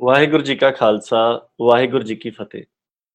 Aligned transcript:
ਵਾਹਿਗੁਰੂ 0.00 0.42
ਜੀ 0.42 0.54
ਕਾ 0.56 0.70
ਖਾਲਸਾ, 0.70 1.48
ਵਾਹਿਗੁਰੂ 1.60 2.02
ਜੀ 2.02 2.16
ਕੀ 2.16 2.30
ਫਤਿਹ। 2.30 2.62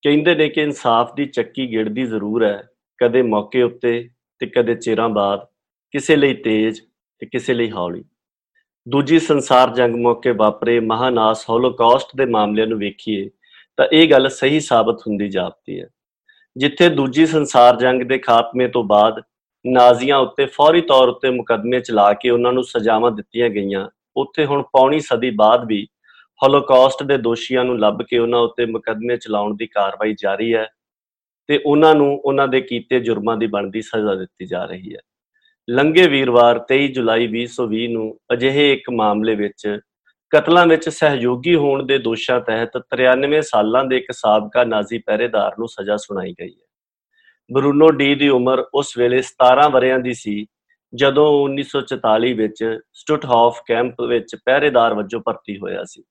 ਕਹਿੰਦੇ 0.03 0.35
ਨੇ 0.35 0.49
ਕਿ 0.49 0.61
ਇਨਸਾਫ 0.61 1.13
ਦੀ 1.15 1.25
ਚੱਕੀ 1.25 1.71
ਗਿੜਦੀ 1.71 2.03
ਜ਼ਰੂਰ 2.05 2.43
ਹੈ, 2.43 2.63
ਕਦੇ 2.97 3.21
ਮੌਕੇ 3.21 3.61
ਉੱਤੇ 3.61 4.09
ਤੇ 4.39 4.45
ਕਦੇ 4.45 4.75
ਚਿਰਾਂ 4.75 5.07
ਬਾਅਦ, 5.09 5.45
ਕਿਸੇ 5.91 6.15
ਲਈ 6.15 6.33
ਤੇਜ਼ 6.33 6.81
ਤੇ 7.19 7.25
ਕਿਸੇ 7.25 7.53
ਲਈ 7.53 7.71
ਹੌਲੀ। 7.71 8.03
ਦੂਜੀ 8.87 9.19
ਸੰਸਾਰ 9.19 9.73
ਜੰਗ 9.73 9.95
ਮੌਕੇ 9.95 10.31
ਵਾਪਰੇ, 10.31 10.79
ਮਹਾਨਾਸ 10.79 11.49
ਹੋਲੋਕਾਸਟ 11.49 12.15
ਦੇ 12.15 12.25
ਮਾਮਲਿਆਂ 12.25 12.67
ਨੂੰ 12.67 12.79
ਵੇਖੀਏ, 12.79 13.29
ਤਾਂ 13.77 13.85
ਇਹ 13.93 14.09
ਗੱਲ 14.11 14.29
ਸਹੀ 14.29 14.59
ਸਾਬਤ 14.59 15.07
ਹੁੰਦੀ 15.07 15.29
ਜਾਪਦੀ 15.29 15.79
ਹੈ। 15.81 15.87
ਜਿੱਥੇ 16.57 16.89
ਦੂਜੀ 16.89 17.25
ਸੰਸਾਰ 17.25 17.77
ਜੰਗ 17.77 18.03
ਦੇ 18.03 18.17
ਖਾਤਮੇ 18.17 18.67
ਤੋਂ 18.67 18.83
ਬਾਅਦ 18.83 19.21
ਨਾਜ਼ੀਆਂ 19.65 20.17
ਉੱਤੇ 20.17 20.45
ਫੌਰੀ 20.45 20.81
ਤੌਰ 20.81 21.07
ਉੱਤੇ 21.07 21.29
ਮੁਕੱਦਮੇ 21.29 21.79
ਚਲਾ 21.79 22.13
ਕੇ 22.13 22.29
ਉਹਨਾਂ 22.29 22.53
ਨੂੰ 22.53 22.63
ਸਜ਼ਾਵਾਂ 22.63 23.11
ਦਿੱਤੀਆਂ 23.11 23.49
ਗਈਆਂ, 23.49 23.89
ਉੱਥੇ 24.15 24.45
ਹੁਣ 24.45 24.63
ਪੌਣੀ 24.63 24.99
ਸਦੀ 24.99 25.29
ਬਾਅਦ 25.29 25.65
ਵੀ 25.65 25.87
ਹੋਲੋਕਾਸਟ 26.43 27.03
ਦੇ 27.03 27.17
ਦੋਸ਼ੀਆਂ 27.17 27.63
ਨੂੰ 27.63 27.79
ਲੱਭ 27.79 28.01
ਕੇ 28.01 28.17
ਉਹਨਾਂ 28.17 28.39
ਉੱਤੇ 28.39 28.65
ਮੁਕੱਦਮੇ 28.65 29.17
ਚਲਾਉਣ 29.17 29.55
ਦੀ 29.55 29.67
ਕਾਰਵਾਈ 29.67 30.15
ਜਾਰੀ 30.19 30.53
ਹੈ 30.53 30.67
ਤੇ 31.47 31.59
ਉਹਨਾਂ 31.65 31.95
ਨੂੰ 31.95 32.21
ਉਹਨਾਂ 32.25 32.47
ਦੇ 32.47 32.61
ਕੀਤੇ 32.61 32.99
ਜੁਰਮਾਂ 32.99 33.37
ਦੀ 33.37 33.47
ਬਣਦੀ 33.47 33.81
ਸਜ਼ਾ 33.81 34.15
ਦਿੱਤੀ 34.15 34.45
ਜਾ 34.45 34.65
ਰਹੀ 34.65 34.93
ਹੈ। 34.93 34.99
ਲੰਗੇ 35.69 36.07
ਵੀਰਵਾਰ 36.07 36.65
23 36.71 36.87
ਜੁਲਾਈ 36.87 37.27
2020 37.27 37.87
ਨੂੰ 37.87 38.19
ਅਜਿਹੇ 38.33 38.73
ਇੱਕ 38.73 38.89
ਮਾਮਲੇ 38.89 39.35
ਵਿੱਚ 39.35 39.79
ਕਤਲਾਂ 40.29 40.67
ਵਿੱਚ 40.67 40.89
ਸਹਿਯੋਗੀ 40.89 41.55
ਹੋਣ 41.55 41.83
ਦੇ 41.83 41.97
ਦੋਸ਼ਾਂ 41.97 42.41
ਤਹਿਤ 42.41 42.77
93 42.77 43.41
ਸਾਲਾਂ 43.41 43.85
ਦੇ 43.85 43.97
ਇੱਕ 43.97 44.11
ਸਾਬਕਾ 44.11 44.63
ਨਾਜ਼ੀ 44.63 44.97
ਪਹਿਰੇਦਾਰ 44.97 45.51
ਨੂੰ 45.59 45.67
ਸਜ਼ਾ 45.67 45.97
ਸੁਣਾਈ 45.97 46.33
ਗਈ 46.41 46.49
ਹੈ। 46.49 46.65
ਬਰੂਨੋ 47.51 47.91
ਡੀ 47.91 48.15
ਦੀ 48.15 48.29
ਉਮਰ 48.29 48.65
ਉਸ 48.73 48.97
ਵੇਲੇ 48.97 49.21
17 49.21 49.69
ਵਰਿਆਂ 49.69 49.99
ਦੀ 49.99 50.13
ਸੀ, 50.13 50.45
ਜਦੋਂ 50.95 51.43
1944 51.43 52.33
ਵਿੱਚ 52.33 52.79
ਸਟੁਟਹਾਫ 52.93 53.59
ਕੈਂਪ 53.65 54.01
ਵਿੱਚ 54.01 54.35
ਪਹਿਰੇਦਾਰ 54.45 54.93
ਵਜੋਂ 54.93 55.21
ਭਰਤੀ 55.21 55.57
ਹੋਇਆ 55.57 55.83
ਸੀ। 55.83 56.03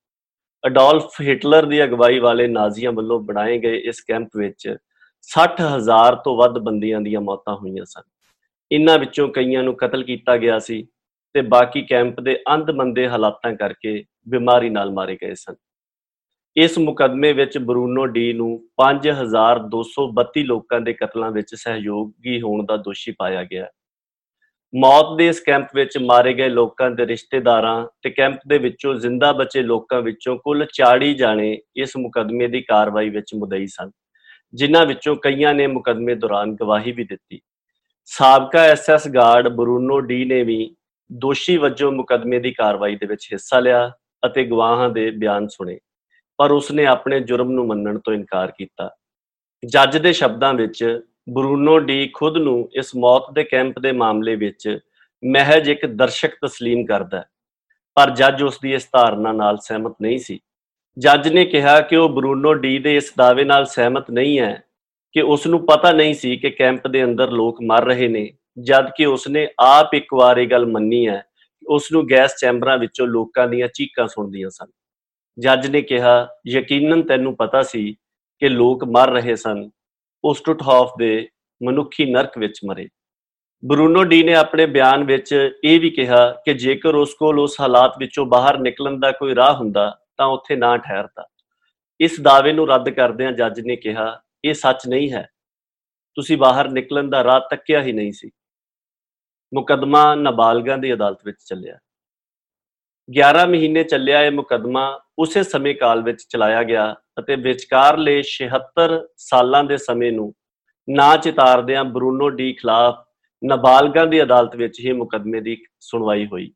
ਅਡੋਲਫ 0.66 1.21
ਹਿਟਲਰ 1.21 1.66
ਦੀ 1.66 1.84
ਅਗਵਾਈ 1.84 2.19
ਵਾਲੇ 2.19 2.47
ਨਾਜ਼ੀਆਂ 2.47 2.92
ਵੱਲੋਂ 2.92 3.20
ਬਣਾਏ 3.20 3.59
ਗਏ 3.59 3.78
ਇਸ 3.78 4.00
ਕੈਂਪ 4.00 4.28
ਵਿੱਚ 4.36 4.77
60000 5.28 6.17
ਤੋਂ 6.25 6.36
ਵੱਧ 6.36 6.59
ਬੰਦੀਆਂ 6.59 7.00
ਦੀਆਂ 7.00 7.20
ਮੌਤਾਂ 7.20 7.56
ਹੋਈਆਂ 7.56 7.84
ਸਨ। 7.84 8.03
ਇਨ੍ਹਾਂ 8.73 8.98
ਵਿੱਚੋਂ 8.98 9.28
ਕਈਆਂ 9.28 9.62
ਨੂੰ 9.62 9.77
ਕਤਲ 9.77 10.03
ਕੀਤਾ 10.03 10.36
ਗਿਆ 10.36 10.59
ਸੀ 10.59 10.86
ਤੇ 11.34 11.41
ਬਾਕੀ 11.41 11.83
ਕੈਂਪ 11.83 12.20
ਦੇ 12.20 12.39
ਅੰਧਮੰਦੇ 12.55 13.09
ਹਾਲਾਤਾਂ 13.09 13.53
ਕਰਕੇ 13.53 14.05
ਬਿਮਾਰੀ 14.28 14.70
ਨਾਲ 14.70 14.91
ਮਾਰੇ 14.91 15.19
ਗਏ 15.23 15.34
ਸਨ। 15.34 15.55
ਇਸ 16.56 16.79
ਮੁਕਦਮੇ 16.79 17.33
ਵਿੱਚ 17.33 17.58
ਬਰੂਨੋ 17.58 18.06
ਡੀ 18.06 18.33
ਨੂੰ 18.33 18.64
5232 18.77 20.45
ਲੋਕਾਂ 20.45 20.81
ਦੇ 20.81 20.92
ਕਤਲਾਂ 20.92 21.31
ਵਿੱਚ 21.31 21.55
ਸਹਿਯੋਗੀ 21.55 22.41
ਹੋਣ 22.42 22.64
ਦਾ 22.67 22.77
ਦੋਸ਼ੀ 22.77 23.12
ਪਾਇਆ 23.19 23.45
ਗਿਆ। 23.45 23.67
ਮੌਤ 24.75 25.17
ਦੇ 25.19 25.27
ਇਸ 25.28 25.41
ਕੈਂਪ 25.41 25.75
ਵਿੱਚ 25.75 25.97
ਮਾਰੇ 25.98 26.33
ਗਏ 26.34 26.48
ਲੋਕਾਂ 26.48 26.91
ਦੇ 26.91 27.06
ਰਿਸ਼ਤੇਦਾਰਾਂ 27.06 27.87
ਤੇ 28.03 28.11
ਕੈਂਪ 28.11 28.39
ਦੇ 28.48 28.59
ਵਿੱਚੋਂ 28.59 28.95
ਜ਼ਿੰਦਾ 28.95 29.33
ਬਚੇ 29.33 29.62
ਲੋਕਾਂ 29.62 30.01
ਵਿੱਚੋਂ 30.03 30.37
ਕੁੱਲ 30.39 30.67
40 30.75 31.12
ਜਾਣੇ 31.14 31.56
ਇਸ 31.77 31.97
ਮੁਕਦਮੇ 31.97 32.47
ਦੀ 32.48 32.62
ਕਾਰਵਾਈ 32.62 33.11
ਵਿੱਚ 33.11 33.34
ਮੁਦਈ 33.34 33.67
ਸਨ, 33.67 33.91
ਜਿਨ੍ਹਾਂ 34.55 34.84
ਵਿੱਚੋਂ 34.87 35.17
ਕਈਆਂ 35.17 35.53
ਨੇ 35.55 35.67
ਮੁਕਦਮੇ 35.67 36.14
ਦੌਰਾਨ 36.14 36.55
ਗਵਾਹੀ 36.55 36.92
ਵੀ 36.92 37.05
ਦਿੱਤੀ। 37.05 37.41
ਸਾਬਕਾ 38.09 38.62
ਐਸਐਸ 38.62 39.09
ਗਾਰਡ 39.09 39.48
ਬਰੂਨੋ 39.48 40.01
ਡੀ 40.01 40.25
ਨੇ 40.25 40.42
ਵੀ 40.42 40.75
ਦੋਸ਼ੀ 41.11 41.57
ਵਜੋਂ 41.57 41.92
ਮੁਕਦਮੇ 41.92 42.39
ਦੀ 42.39 42.53
ਕਾਰਵਾਈ 42.53 42.97
ਦੇ 42.97 43.07
ਵਿੱਚ 43.07 43.29
ਹਿੱਸਾ 43.33 43.61
ਲਿਆ 43.61 43.91
ਅਤੇ 44.23 44.45
ਗਵਾਹਾਂ 44.45 44.89
ਦੇ 44.91 45.11
ਬਿਆਨ 45.11 45.48
ਸੁਣੇ, 45.48 45.79
ਪਰ 46.39 46.51
ਉਸਨੇ 46.51 46.86
ਆਪਣੇ 46.86 47.20
ਜੁਰਮ 47.20 47.51
ਨੂੰ 47.51 47.67
ਮੰਨਣ 47.67 47.98
ਤੋਂ 47.98 48.14
ਇਨਕਾਰ 48.14 48.51
ਕੀਤਾ। 48.51 48.91
ਜੱਜ 49.62 49.98
ਦੇ 49.98 50.12
ਸ਼ਬਦਾਂ 50.12 50.55
ਵਿੱਚ 50.55 50.84
ਬਰੂਨੋ 51.28 51.78
ਡੀ 51.78 52.06
ਖੁਦ 52.15 52.37
ਨੂੰ 52.37 52.69
ਇਸ 52.73 52.95
ਮੌਤ 52.97 53.31
ਦੇ 53.34 53.42
ਕੈਂਪ 53.45 53.78
ਦੇ 53.78 53.92
ਮਾਮਲੇ 53.92 54.34
ਵਿੱਚ 54.37 54.78
ਮਹਿਜ 55.23 55.69
ਇੱਕ 55.69 55.84
ਦਰਸ਼ਕ 55.87 56.34
ਤਸਲੀਮ 56.42 56.84
ਕਰਦਾ 56.87 57.19
ਹੈ, 57.19 57.25
ਪਰ 57.97 58.11
ਜੱਜ 58.11 58.42
ਉਸ 58.42 58.59
ਦੀ 58.62 58.73
ਇਸ 58.75 58.89
ਧਾਰਨਾ 58.92 59.33
ਨਾਲ 59.33 59.59
ਸਹਿਮਤ 59.59 59.95
ਨਹੀਂ 60.03 60.19
ਸੀ। 60.19 60.39
ਜੱਜ 60.97 61.29
ਨੇ 61.29 61.45
ਕਿਹਾ 61.45 61.81
ਕਿ 61.81 61.97
ਉਹ 61.97 62.09
ਬਰੂਨੋ 62.09 62.55
ਡੀ 62.55 62.79
ਦੇ 62.79 62.97
ਇਸ 62.97 63.12
ਦਾਅਵੇ 63.19 63.45
ਨਾਲ 63.45 63.64
ਸਹਿਮਤ 63.67 64.11
ਨਹੀਂ 64.11 64.39
ਹੈ 64.41 64.62
ਕਿ 65.14 65.20
ਉਸ 65.23 65.47
ਨੂੰ 65.47 65.64
ਪਤਾ 65.67 65.92
ਨਹੀਂ 65.92 66.14
ਸੀ 66.14 66.36
ਕਿ 66.36 66.51
ਕੈਂਪ 66.51 66.86
ਦੇ 66.86 67.05
ਅੰਦਰ 67.05 67.30
ਲੋਕ 67.30 67.63
ਮਰ 67.63 67.85
ਰਹੇ 67.85 68.08
ਨੇ, 68.08 68.29
ਜਦ 68.58 68.91
ਕਿ 68.96 69.07
ਉਸ 69.07 69.29
ਨੇ 69.29 69.46
ਆਪ 69.61 69.95
ਇੱਕ 69.95 70.14
ਵਾਰ 70.14 70.39
ਇਹ 70.39 70.46
ਗੱਲ 70.46 70.67
ਮੰਨੀ 70.67 71.07
ਹੈ 71.08 71.23
ਉਸ 71.63 71.91
ਨੂੰ 71.92 72.08
ਗੈਸ 72.08 72.35
ਚੈਂਬਰਾਂ 72.41 72.77
ਵਿੱਚੋਂ 72.79 73.07
ਲੋਕਾਂ 73.07 73.46
ਦੀਆਂ 73.48 73.69
ਚੀਕਾਂ 73.69 74.07
ਸੁਣਦੀਆਂ 74.08 74.51
ਸਨ। 74.51 74.67
ਜੱਜ 75.39 75.67
ਨੇ 75.67 75.83
ਕਿਹਾ, 75.83 76.29
ਯਕੀਨਨ 76.48 77.02
ਤੈਨੂੰ 77.02 77.35
ਪਤਾ 77.36 77.63
ਸੀ 77.63 77.92
ਕਿ 78.42 78.48
ਲੋਕ 78.48 78.85
ਮਰ 78.85 79.11
ਰਹੇ 79.11 79.36
ਸਨ 79.36 79.69
ਉਹ 80.24 80.34
ਸਟੁਟਹਾਫ 80.34 80.92
ਦੇ 80.98 81.28
ਮਨੁੱਖੀ 81.64 82.12
ਨਰਕ 82.12 82.38
ਵਿੱਚ 82.38 82.60
ਮਰੇ। 82.68 82.88
ਬਰੂਨੋ 83.64 84.05
ਡੀ 84.05 84.22
ਨੇ 84.22 84.34
ਆਪਣੇ 84.34 84.66
ਬਿਆਨ 84.66 85.05
ਵਿੱਚ 85.05 85.50
ਇਹ 85.64 85.80
ਵੀ 85.80 85.90
ਕਿਹਾ 85.90 86.33
ਕਿ 86.44 86.55
ਜੇਕਰ 86.55 86.94
ਉਸ 86.94 87.14
ਕੋਲ 87.14 87.40
ਉਸ 87.40 87.60
ਹਾਲਾਤ 87.60 87.98
ਵਿੱਚੋਂ 87.98 88.27
ਬਾਹਰ 88.27 88.58
ਨਿਕਲਣ 88.58 89.00
ਦਾ 89.00 89.12
ਕੋਈ 89.12 89.34
ਰਾਹ 89.34 89.55
ਹੁੰਦਾ, 89.55 89.98
ਤਾਂ 90.16 90.27
ਉੱਥੇ 90.27 90.56
ਨਾ 90.56 90.77
ਠਹਿਰਦਾ। 90.77 91.28
ਇਸ 92.00 92.20
ਦਾਅਵੇ 92.20 92.52
ਨੂੰ 92.52 92.68
ਰੱਦ 92.68 92.90
ਕਰਦਿਆਂ 92.90 93.33
ਜੱਜ 93.33 93.60
ਨੇ 93.60 93.77
ਕਿਹਾ, 93.77 94.20
ਇਹ 94.44 94.55
ਸੱਚ 94.55 94.88
ਨਹੀਂ 94.88 95.12
ਹੈ। 95.12 95.28
ਤੁਸੀਂ 96.14 96.36
ਬਾਹਰ 96.36 96.68
ਨਿਕਲਣ 96.68 97.10
ਦਾ 97.10 97.24
ਰਾਹ 97.24 97.40
ਤੱਕਿਆ 97.40 97.83
ਹੀ 97.83 97.92
ਨਹੀਂ 97.92 98.12
ਸੀ। 98.12 98.30
ਮੁਕਦਮਾ 99.54 100.14
ਨਾਬਾਲਗਾਂ 100.14 100.78
ਦੀ 100.78 100.92
ਅਦਾਲਤ 100.92 101.18
ਵਿੱਚ 101.24 101.39
ਚੱਲਿਆ। 101.46 101.78
11 103.18 103.46
ਮਹੀਨੇ 103.48 103.84
ਚੱਲਿਆ 103.84 104.23
ਇਹ 104.23 104.30
ਮੁਕਦਮਾ 104.30 105.00
ਉਸੇ 105.18 105.42
ਸਮੇਂ 105.42 105.74
ਕਾਲ 105.74 106.02
ਵਿੱਚ 106.02 106.23
ਚਲਾਇਆ 106.28 106.62
ਗਿਆ 106.62 106.95
ਅਤੇ 107.18 107.36
ਵਿਚਕਾਰਲੇ 107.36 108.23
76 108.23 108.98
ਸਾਲਾਂ 109.17 109.64
ਦੇ 109.64 109.77
ਸਮੇਂ 109.77 110.12
ਨੂੰ 110.12 110.34
ਨਾ 110.89 111.17
ਚਿਤਾਰਦਿਆਂ 111.17 111.84
ਬਰੂਨੋ 111.84 112.28
ਡੀ 112.28 112.52
ਖਿਲਾਫ 112.52 113.05
ਨਾਬਾਲਗਾਂ 113.45 114.06
ਦੀ 114.06 114.22
ਅਦਾਲਤ 114.22 114.56
ਵਿੱਚ 114.56 114.80
ਹੀ 114.80 114.92
ਮੁਕਦਮੇ 114.92 115.40
ਦੀ 115.40 115.56
ਸੁਣਵਾਈ 115.80 116.27
ਹੋਈ, 116.27 116.52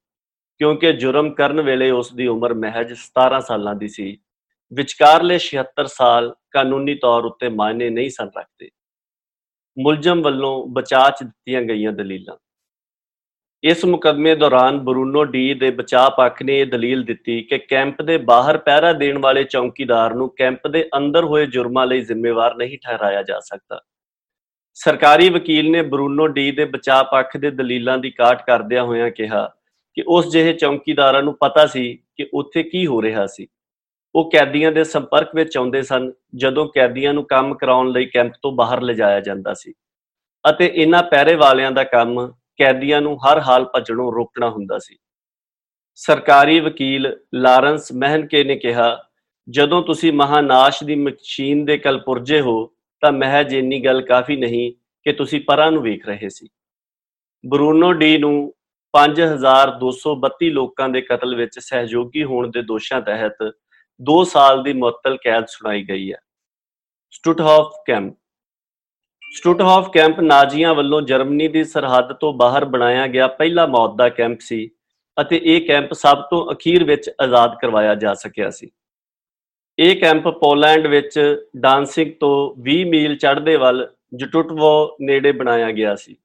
ਕਿਉਂਕਿ 0.60 0.92
ਜੁਰਮ 0.92 1.30
ਕਰਨ 1.34 1.60
ਵੇਲੇ 1.60 1.90
ਉਸ 1.90 2.12
ਦੀ 2.12 2.26
ਉਮਰ 2.26 2.54
ਮਹਿਜ 2.54 2.92
17 2.92 3.40
ਸਾਲਾਂ 3.40 3.74
ਦੀ 3.74 3.88
ਸੀ। 3.88 4.18
ਵਿਚਕਾਰਲੇ 4.72 5.38
76 5.38 5.86
ਸਾਲ 5.86 6.34
ਕਾਨੂੰਨੀ 6.50 6.94
ਤੌਰ 6.94 7.24
ਉੱਤੇ 7.24 7.48
ਮਾਇਨੇ 7.48 7.90
ਨਹੀਂ 7.90 8.10
ਸਨ 8.10 8.30
ਰੱਖਦੇ। 8.38 8.70
ਮੁਲਜ਼ਮ 9.76 10.22
ਵੱਲੋਂ 10.22 10.66
ਬਚਾਅ 10.66 11.10
ਚ 11.10 11.22
ਦਿੱਤੀਆਂ 11.22 11.62
ਗਈਆਂ 11.62 11.92
ਦਲੀਲਾਂ। 11.92 12.36
ਇਸ 13.66 13.84
ਮੁਕਦਮੇ 13.84 14.34
ਦੌਰਾਨ 14.34 14.78
ਬਰੂਨੋ 14.78 15.24
ਡੀ 15.24 15.54
ਦੇ 15.54 15.70
ਬਚਾਅ 15.70 16.10
ਪੱਖ 16.10 16.42
ਨੇ 16.42 16.58
ਇਹ 16.58 16.66
ਦਲੀਲ 16.66 17.02
ਦਿੱਤੀ 17.04 17.42
ਕਿ 17.42 17.58
ਕੈਂਪ 17.58 18.02
ਦੇ 18.02 18.18
ਬਾਹਰ 18.18 18.58
ਪਹਿਰਾ 18.58 18.92
ਦੇਣ 18.92 19.18
ਵਾਲੇ 19.18 19.44
ਚੌਕੀਦਾਰ 19.44 20.14
ਨੂੰ 20.14 20.28
ਕੈਂਪ 20.36 20.68
ਦੇ 20.68 20.88
ਅੰਦਰ 20.96 21.24
ਹੋਏ 21.24 21.46
ਜੁਰਮਾਂ 21.46 21.86
ਲਈ 21.86 22.00
ਜ਼ਿੰਮੇਵਾਰ 22.00 22.54
ਨਹੀਂ 22.56 22.78
ਠਹਿਰਾਇਆ 22.78 23.22
ਜਾ 23.22 23.40
ਸਕਦਾ। 23.40 23.80
ਸਰਕਾਰੀ 24.74 25.28
ਵਕੀਲ 25.30 25.70
ਨੇ 25.70 25.82
ਬਰੂਨੋ 25.82 26.26
ਡੀ 26.26 26.50
ਦੇ 26.50 26.64
ਬਚਾਅ 26.64 27.02
ਪੱਖ 27.02 27.36
ਦੇ 27.36 27.50
ਦਲੀਲਾਂ 27.50 27.98
ਦੀ 27.98 28.10
ਕਾਟ 28.10 28.46
ਕਰਦਿਆਂ 28.46 28.84
ਹੋਇਆਂ 28.84 29.10
ਕਿਹਾ 29.10 29.52
ਕਿ 29.94 30.04
ਉਸ 30.08 30.30
ਜਿਹੇ 30.32 30.52
ਚੌਕੀਦਾਰਾਂ 30.52 31.22
ਨੂੰ 31.22 31.36
ਪਤਾ 31.40 31.66
ਸੀ 31.66 31.98
ਕਿ 32.16 32.28
ਉੱਥੇ 32.34 32.62
ਕੀ 32.62 32.86
ਹੋ 32.86 33.02
ਰਿਹਾ 33.02 33.26
ਸੀ। 33.26 33.46
ਉਹ 34.14 34.30
ਕੈਦੀਆਂ 34.30 34.72
ਦੇ 34.72 34.84
ਸੰਪਰਕ 34.84 35.34
ਵਿੱਚ 35.34 35.56
ਆਉਂਦੇ 35.56 35.82
ਸਨ, 35.82 36.12
ਜਦੋਂ 36.34 36.68
ਕੈਦੀਆਂ 36.68 37.14
ਨੂੰ 37.14 37.24
ਕੰਮ 37.24 37.54
ਕਰਾਉਣ 37.54 37.90
ਲਈ 37.90 38.06
ਕੈਂਪ 38.06 38.32
ਤੋਂ 38.42 38.52
ਬਾਹਰ 38.52 38.82
ਲਿਜਾਇਆ 38.82 39.20
ਜਾਂਦਾ 39.20 39.54
ਸੀ। 39.54 39.74
ਅਤੇ 40.50 40.72
ਇਹਨਾਂ 40.74 41.02
ਪਹਿਰੇ 41.02 41.34
ਵਾਲਿਆਂ 41.34 41.72
ਦਾ 41.72 41.84
ਕੰਮ 41.84 42.32
ਕੈਦੀਆਂ 42.58 43.00
ਨੂੰ 43.00 43.18
ਹਰ 43.18 43.40
ਹਾਲ 43.40 43.64
ਭੱਜਣੋਂ 43.64 44.12
ਰੋਕਣਾ 44.12 44.50
ਹੁੰਦਾ 44.50 44.78
ਸੀ। 44.78 44.96
ਸਰਕਾਰੀ 45.94 46.60
ਵਕੀਲ 46.60 47.16
ਲਾਰੈਂਸ 47.34 47.92
ਮਹਿਨਕੇ 47.92 48.44
ਨੇ 48.44 48.56
ਕਿਹਾ, 48.56 49.04
ਜਦੋਂ 49.48 49.82
ਤੁਸੀਂ 49.82 50.12
ਮਹਾਨਾਸ਼ 50.12 50.84
ਦੀ 50.84 50.94
ਮਸ਼ੀਨ 50.94 51.64
ਦੇ 51.64 51.78
ਕਲਪੁਰਜੇ 51.78 52.40
ਹੋ, 52.40 52.72
ਤਾਂ 53.00 53.12
ਮਹਿਜ 53.12 53.54
ਇੰਨੀ 53.54 53.84
ਗੱਲ 53.84 54.02
ਕਾਫੀ 54.02 54.36
ਨਹੀਂ 54.36 54.72
ਕਿ 55.04 55.12
ਤੁਸੀਂ 55.12 55.40
ਪਰਾਂ 55.40 55.72
ਨੂੰ 55.72 55.82
ਵੇਖ 55.82 56.06
ਰਹੇ 56.06 56.28
ਸੀ। 56.28 56.48
ਬਰੂਨੋ 57.46 57.92
ਡੀ 57.92 58.18
ਨੂੰ 58.18 58.54
5232 58.94 60.50
ਲੋਕਾਂ 60.50 60.88
ਦੇ 60.88 61.00
ਕਤਲ 61.00 61.34
ਵਿੱਚ 61.34 61.58
ਸਹਿਯੋਗੀ 61.58 62.24
ਹੋਣ 62.24 62.50
ਦੇ 62.50 62.62
ਦੋਸ਼ਾਂ 62.62 63.00
ਤਹਿਤ 63.00 63.52
2 64.00 64.24
ਸਾਲ 64.24 64.62
ਦੀ 64.62 64.72
ਮੁਅੱਤਲ 64.72 65.16
ਕੈਦ 65.16 65.44
ਸੁਣਾਈ 65.46 65.82
ਗਈ 65.82 66.12
ਹੈ। 66.12 66.18
ਸਟੁਟਹਾਫ 67.10 67.72
ਕੈਂਪ 67.86 68.14
ਸਟੁਟਹਾਫ 69.34 69.88
ਕੈਂਪ 69.92 70.20
ਨਾਜ਼ੀਆਂ 70.20 70.74
ਵੱਲੋਂ 70.74 71.00
ਜਰਮਨੀ 71.02 71.46
ਦੀ 71.48 71.62
ਸਰਹੱਦ 71.64 72.12
ਤੋਂ 72.12 72.32
ਬਾਹਰ 72.32 72.64
ਬਣਾਇਆ 72.64 73.06
ਗਿਆ 73.06 73.26
ਪਹਿਲਾ 73.28 73.66
ਮੌਤ 73.66 73.94
ਦਾ 73.96 74.08
ਕੈਂਪ 74.08 74.40
ਸੀ 74.40 74.68
ਅਤੇ 75.16 75.40
ਇਹ 75.44 75.60
ਕੈਂਪ 75.66 75.92
ਸਭ 75.92 76.22
ਤੋਂ 76.30 76.40
ਅਖੀਰ 76.52 76.84
ਵਿੱਚ 76.84 77.10
ਆਜ਼ਾਦ 77.22 77.56
ਕਰਵਾਇਆ 77.60 77.94
ਜਾ 77.94 78.14
ਸਕਿਆ 78.14 78.50
ਸੀ। 78.50 78.70
ਇਹ 79.78 79.96
ਕੈਂਪ 80.00 80.28
ਪੋਲੈਂਡ 80.40 80.86
ਵਿੱਚ 80.86 81.18
ਡਾਂਸਿੰਗ 81.56 82.12
ਤੋਂ 82.20 82.62
20 82.62 82.84
ਮੀਲ 82.84 83.16
ਚੜ੍ਹਦੇ 83.16 83.56
ਵੱਲ 83.56 83.86
ਜਟੁਟਵੋ 84.14 84.96
ਨੇੜੇ 85.00 85.32
ਬਣਾਇਆ 85.32 85.70
ਗਿਆ 85.70 85.94
ਸੀ। 85.94 86.16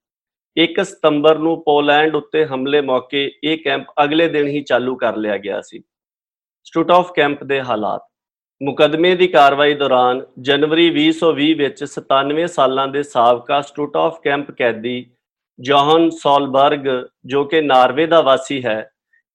1 0.58 0.84
ਸਤੰਬਰ 0.84 1.38
ਨੂੰ 1.38 1.62
ਪੋਲੈਂਡ 1.64 2.16
ਉੱਤੇ 2.16 2.46
ਹਮਲੇ 2.46 2.82
ਮੌਕੇ 2.82 3.32
ਇਹ 3.44 3.58
ਕੈਂਪ 3.58 3.92
ਅਗਲੇ 4.04 4.28
ਦਿਨ 4.28 4.48
ਹੀ 4.48 4.62
ਚਾਲੂ 4.62 4.96
ਕਰ 4.96 5.18
ਲਿਆ 5.18 5.38
ਗਿਆ 5.38 5.62
ਸੀ। 5.62 5.84
ਸਟੁਟਹਾਫ 6.64 7.12
ਕੈਂਪ 7.12 7.44
ਦੇ 7.44 7.62
ਹਾਲਾਤ 7.62 8.02
ਮੁਕਦਮੇ 8.64 9.16
ਦੀ 9.16 9.28
ਕਾਰਵਾਈ 9.28 9.74
ਦੌਰਾਨ 9.74 10.22
ਜਨਵਰੀ 10.40 10.90
2020 10.90 11.54
ਵਿੱਚ 11.54 11.84
97 11.84 12.48
ਸਾਲਾਂ 12.48 12.88
ਦੇ 12.88 13.04
ਸਾਬਕਾ 13.04 13.62
ਸਟੂਟਾਫ 13.62 14.20
ਕੈਂਪ 14.22 14.52
ਕੈਦੀ 14.52 15.12
ਜੋਹਨ 15.60 16.10
ਸੋਲਬਰਗ, 16.10 17.08
ਜੋ 17.26 17.44
ਕਿ 17.46 17.62
ਨਾਰਵੇ 17.62 18.06
ਦਾ 18.06 18.22
ਵਾਸੀ 18.22 18.66
ਹੈ, 18.66 18.92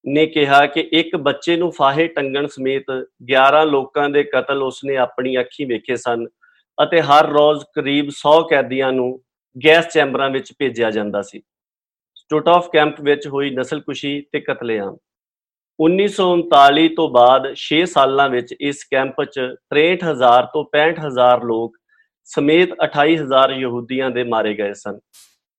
ਨੇ 0.06 0.26
ਕਿਹਾ 0.26 0.66
ਕਿ 0.66 0.88
ਇੱਕ 0.92 1.16
ਬੱਚੇ 1.16 1.56
ਨੂੰ 1.56 1.72
ਫਾਹੇ 1.72 2.06
ਟੰਗਣ 2.06 2.46
ਸਮੇਤ 2.46 2.84
11 3.32 3.64
ਲੋਕਾਂ 3.64 4.08
ਦੇ 4.10 4.22
ਕਤਲ 4.24 4.62
ਉਸਨੇ 4.62 4.96
ਆਪਣੀ 4.96 5.40
ਅੱਖੀਂ 5.40 5.66
ਵੇਖੇ 5.66 5.96
ਸਨ 5.96 6.26
ਅਤੇ 6.82 7.00
ਹਰ 7.00 7.28
ਰੋਜ਼ 7.28 7.64
ਕਰੀਬ 7.74 8.06
100 8.08 8.36
ਕੈਦੀਆਂ 8.50 8.92
ਨੂੰ 8.92 9.20
ਗੈਸ 9.66 9.92
ਚੈਂਬਰਾਂ 9.92 10.30
ਵਿੱਚ 10.30 10.52
ਭੇਜਿਆ 10.58 10.90
ਜਾਂਦਾ 10.90 11.22
ਸੀ। 11.22 11.42
ਸਟੂਟਾਫ 12.14 12.70
ਕੈਂਪ 12.72 13.00
ਵਿੱਚ 13.00 13.28
ਹੋਈ 13.28 13.50
ਨਸਲਕੁਸ਼ੀ 13.50 14.20
ਤੇ 14.32 14.40
ਕਤਲੇਆਮ। 14.40 14.96
1939 15.78 16.88
ਤੋਂ 16.96 17.08
ਬਾਅਦ 17.08 17.46
6 17.62 17.78
ਸਾਲਾਂ 17.84 18.28
ਵਿੱਚ 18.28 18.52
ਇਸ 18.60 18.84
ਕੈਂਪ 18.84 19.22
'ਚ 19.24 19.48
63000 19.72 20.46
ਤੋਂ 20.52 20.62
65000 20.74 21.42
ਲੋਕ 21.44 21.76
ਸਮੇਤ 22.28 22.72
28000 22.84 23.52
ਯਹੂਦੀਆਂ 23.56 24.10
ਦੇ 24.10 24.24
ਮਾਰੇ 24.24 24.54
ਗਏ 24.54 24.72
ਸਨ। 24.72 24.98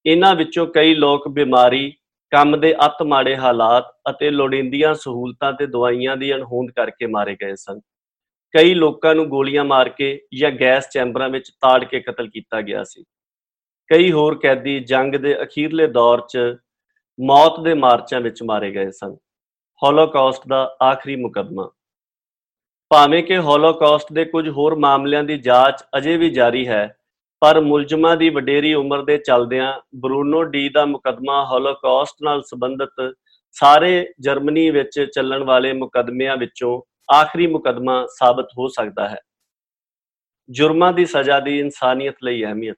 ਇਹਨਾਂ 0.05 0.35
ਵਿੱਚੋਂ 0.35 0.65
ਕਈ 0.67 0.95
ਲੋਕ 0.95 1.27
ਬਿਮਾਰੀ, 1.27 1.83
ਕੰਮ 2.31 2.59
ਦੇ 2.59 2.73
ਅਤ 2.85 3.03
ਮਾੜੇ 3.03 3.35
ਹਾਲਾਤ 3.35 3.91
ਅਤੇ 4.09 4.29
ਲੋੜੀਂਦੀਆਂ 4.29 4.93
ਸਹੂਲਤਾਂ 4.93 5.53
ਤੇ 5.53 5.67
ਦਵਾਈਆਂ 5.67 6.17
ਦੀ 6.17 6.33
ਅਣਹੋਂਦ 6.33 6.71
ਕਰਕੇ 6.71 7.07
ਮਾਰੇ 7.07 7.35
ਗਏ 7.35 7.55
ਸਨ। 7.55 7.79
ਕਈ 8.53 8.73
ਲੋਕਾਂ 8.73 9.13
ਨੂੰ 9.15 9.27
ਗੋਲੀਆਂ 9.29 9.63
ਮਾਰ 9.63 9.89
ਕੇ 9.89 10.09
ਜਾਂ 10.33 10.51
ਗੈਸ 10.51 10.89
ਚੈਂਬਰਾਂ 10.89 11.29
ਵਿੱਚ 11.29 11.49
ਤਾੜ 11.61 11.83
ਕੇ 11.83 11.99
ਕਤਲ 11.99 12.29
ਕੀਤਾ 12.29 12.61
ਗਿਆ 12.61 12.83
ਸੀ। 12.83 13.03
ਕਈ 13.89 14.11
ਹੋਰ 14.11 14.39
ਕੈਦੀ 14.39 14.79
ਜੰਗ 14.79 15.15
ਦੇ 15.15 15.35
ਅਖੀਰਲੇ 15.43 15.87
ਦੌਰ 15.87 16.21
'ਚ 16.21 16.37
ਮੌਤ 17.19 17.59
ਦੇ 17.59 17.73
ਮਾਰਚਾਂ 17.73 18.21
ਵਿੱਚ 18.21 18.43
ਮਾਰੇ 18.43 18.71
ਗਏ 18.71 18.91
ਸਨ। 18.91 19.15
ਹੋਲੋਕਾਸਟ 19.83 20.41
ਦਾ 20.47 20.77
ਆਖਰੀ 20.83 21.15
ਮੁਕੱਦਮਾ। 21.15 21.71
ਭਾਵੇਂ 22.89 23.23
ਕਿ 23.23 23.37
ਹੋਲੋਕਾਸਟ 23.37 24.13
ਦੇ 24.13 24.25
ਕੁਝ 24.25 24.49
ਹੋਰ 24.49 24.75
ਮਾਮਲਿਆਂ 24.75 25.23
ਦੀ 25.23 25.37
ਜਾਂਚ 25.37 25.83
ਅਜੇ 25.97 26.17
ਵੀ 26.17 26.29
ਜਾਰੀ 26.29 26.67
ਹੈ, 26.67 26.97
ਪਰ 27.39 27.61
ਮੁਲਜ਼ਮਾਂ 27.61 28.17
ਦੀ 28.17 28.29
ਵਡੇਰੀ 28.29 28.73
ਉਮਰ 28.73 29.03
ਦੇ 29.03 29.17
ਚੱਲਦਿਆਂ 29.17 29.79
ਬਰੂਨੋ 29.95 30.43
ਡੀ 30.43 30.69
ਦਾ 30.69 30.85
ਮੁਕੱਦਮਾ 30.85 31.45
ਹੋਲੋਕਾਸਟ 31.45 32.15
ਨਾਲ 32.23 32.41
ਸੰਬੰਧਿਤ 32.41 33.15
ਸਾਰੇ 33.51 34.13
ਜਰਮਨੀ 34.19 34.69
ਵਿੱਚ 34.69 35.07
ਚੱਲਣ 35.15 35.43
ਵਾਲੇ 35.43 35.73
ਮੁਕੱਦਮਿਆਂ 35.73 36.37
ਵਿੱਚੋਂ 36.37 36.81
ਆਖਰੀ 37.13 37.47
ਮੁਕੱਦਮਾ 37.47 38.05
ਸਾਬਤ 38.05 38.45
ਹੋ 38.45 38.67
ਸਕਦਾ 38.67 39.09
ਹੈ। 39.09 39.19
ਜੁਰਮਾਂ 40.49 40.93
ਦੀ 40.93 41.05
ਸਜ਼ਾ 41.05 41.39
ਦੀ 41.39 41.59
ਇਨਸਾਨੀਅਤ 41.59 42.15
ਲਈ 42.23 42.45
ਅਹਿਮੀਅਤ। 42.45 42.77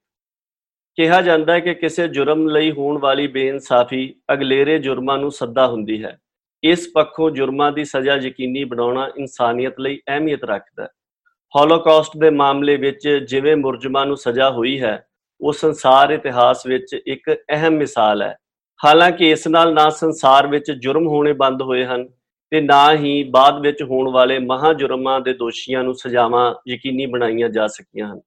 ਕਿਹਾ 0.96 1.22
ਜਾਂਦਾ 1.22 1.54
ਹੈ 1.54 1.60
ਕਿ 1.60 1.74
ਕਿਸੇ 1.74 2.08
ਜੁਰਮ 2.08 2.48
ਲਈ 2.48 2.72
ਹੋਣ 2.72 2.98
ਵਾਲੀ 2.98 3.28
ਬੇਇਨਸਾਫੀ 3.28 4.16
ਅਗਲੇਰੇ 4.34 4.80
ਜੁਰਮਾਂ 4.80 5.18
ਨੂੰ 5.18 5.32
ਸੱਦਾ 5.32 5.68
ਹੁੰਦੀ 5.68 6.04
ਹੈ। 6.04 6.18
ਇਸ 6.64 6.90
ਪੱਖੋਂ 6.94 7.32
ਜੁਰਮਾਂ 7.32 7.72
ਦੀ 7.72 7.86
ਸਜ਼ਾ 7.86 8.16
ਯਕੀਨੀ 8.16 8.64
ਬਣਾਉਣਾ 8.64 9.10
ਇਨਸਾਨੀਅਤ 9.18 9.80
ਲਈ 9.80 10.00
ਅਹਿਮੀਅਤ 10.08 10.44
ਰੱਖਦਾ 10.44 10.84
ਹੈ। 10.84 10.90
ਹੋਲੋਕਾਸਟ 11.56 12.12
ਦੇ 12.18 12.30
ਮਾਮਲੇ 12.30 12.78
ਵਿੱਚ 12.78 13.10
ਜਿਵੇਂ 13.10 13.56
ਮੁਰਜਮਾਂ 13.56 14.06
ਨੂੰ 14.06 14.18
ਸਜ਼ਾ 14.18 14.50
ਹੋਈ 14.50 14.82
ਹੈ, 14.82 15.08
ਉਹ 15.42 15.54
ਸੰਸਾਰ 15.54 16.10
ਇਤਿਹਾਸ 16.10 16.66
ਵਿੱਚ 16.66 17.02
ਇੱਕ 17.08 17.32
ਅਹਿਮ 17.32 17.74
ਮਿਸਾਲ 17.74 18.22
ਹੈ। 18.22 18.38
ਹਾਲਾਂਕਿ 18.86 19.32
ਇਸ 19.32 19.48
ਨਾਲ 19.48 19.74
ਨਾ 19.74 19.90
ਸੰਸਾਰ 19.90 20.48
ਵਿੱਚ 20.48 20.72
ਜੁਰਮ 20.72 21.08
ਹੋਣੇ 21.08 21.34
ਬੰਦ 21.34 21.62
ਹੋਏ 21.62 21.86
ਹਨ 21.86 22.10
ਤੇ 22.52 22.62
ਨਾ 22.62 22.94
ਹੀ 22.94 23.24
ਬਾਅਦ 23.24 23.60
ਵਿੱਚ 23.62 23.84
ਹੋਣ 23.84 24.12
ਵਾਲੇ 24.12 24.40
ਮਹਾ 24.40 24.74
ਜੁਰਮਾਂ 24.74 25.22
ਦੇ 25.22 25.34
ਦੋਸ਼ੀਆਂ 25.34 25.84
ਨੂੰ 25.84 25.94
ਸਜ਼ਾਵਾਂ 25.94 26.56
ਯਕੀਨੀ 26.68 27.06
ਬਣਾਈਆਂ 27.06 27.50
ਜਾ 27.50 27.68
ਸਕੀਆਂ 27.68 28.14
ਹਨ। 28.14 28.22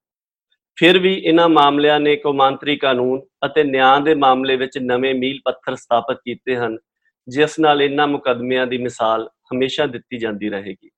ਫਿਰ 0.76 0.98
ਵੀ 0.98 1.14
ਇਹਨਾਂ 1.14 1.48
ਮਾਮਲਿਆਂ 1.48 2.00
ਨੇ 2.00 2.16
ਕੌਮਾਂਤਰੀ 2.16 2.76
ਕਾਨੂੰਨ 2.76 3.20
ਅਤੇ 3.46 3.64
ਨਿਆਂ 3.64 4.00
ਦੇ 4.00 4.14
ਮਾਮਲੇ 4.14 4.56
ਵਿੱਚ 4.56 4.78
ਨਵੇਂ 4.78 5.14
ਮੀਲ 5.14 5.40
ਪੱਥਰ 5.44 5.74
ਸਥਾਪਿਤ 5.74 6.18
ਕੀਤੇ 6.18 6.56
ਹਨ 6.56 6.78
ਜਿਸ 7.28 7.58
ਨਾਲ 7.60 7.82
ਇਹਨਾਂ 7.82 8.06
ਮੁਕੱਦਮਿਆਂ 8.08 8.66
ਦੀ 8.66 8.78
ਮਿਸਾਲ 8.78 9.28
ਹਮੇਸ਼ਾ 9.54 9.86
ਦਿੱਤੀ 9.86 10.18
ਜਾਂਦੀ 10.18 10.50
ਰਹੇਗੀ। 10.50 10.90